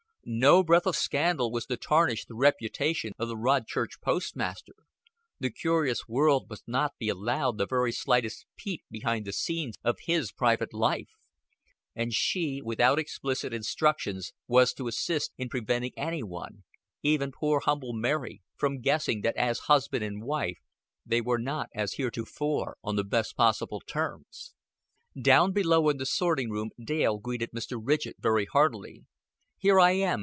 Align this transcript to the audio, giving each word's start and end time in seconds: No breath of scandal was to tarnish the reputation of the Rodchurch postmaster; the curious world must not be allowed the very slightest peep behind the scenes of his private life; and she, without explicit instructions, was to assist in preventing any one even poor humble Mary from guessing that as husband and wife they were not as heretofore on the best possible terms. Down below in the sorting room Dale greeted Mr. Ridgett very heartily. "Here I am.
No 0.23 0.61
breath 0.61 0.85
of 0.85 0.95
scandal 0.95 1.51
was 1.51 1.65
to 1.65 1.75
tarnish 1.77 2.25
the 2.25 2.35
reputation 2.35 3.11
of 3.17 3.27
the 3.27 3.35
Rodchurch 3.35 3.99
postmaster; 4.03 4.75
the 5.39 5.49
curious 5.49 6.07
world 6.07 6.47
must 6.47 6.67
not 6.67 6.95
be 6.99 7.09
allowed 7.09 7.57
the 7.57 7.65
very 7.65 7.91
slightest 7.91 8.45
peep 8.55 8.83
behind 8.91 9.25
the 9.25 9.33
scenes 9.33 9.77
of 9.83 9.97
his 10.05 10.31
private 10.31 10.75
life; 10.75 11.09
and 11.95 12.13
she, 12.13 12.61
without 12.61 12.99
explicit 12.99 13.51
instructions, 13.51 14.31
was 14.47 14.73
to 14.73 14.87
assist 14.87 15.33
in 15.39 15.49
preventing 15.49 15.91
any 15.97 16.21
one 16.21 16.65
even 17.01 17.31
poor 17.31 17.59
humble 17.59 17.91
Mary 17.93 18.43
from 18.55 18.79
guessing 18.79 19.21
that 19.21 19.35
as 19.35 19.61
husband 19.71 20.03
and 20.03 20.21
wife 20.23 20.59
they 21.03 21.19
were 21.19 21.39
not 21.39 21.67
as 21.73 21.93
heretofore 21.93 22.77
on 22.83 22.95
the 22.95 23.03
best 23.03 23.35
possible 23.35 23.79
terms. 23.81 24.53
Down 25.19 25.51
below 25.51 25.89
in 25.89 25.97
the 25.97 26.05
sorting 26.05 26.51
room 26.51 26.69
Dale 26.81 27.17
greeted 27.17 27.49
Mr. 27.55 27.79
Ridgett 27.83 28.17
very 28.19 28.45
heartily. 28.45 29.07
"Here 29.57 29.79
I 29.79 29.91
am. 29.91 30.19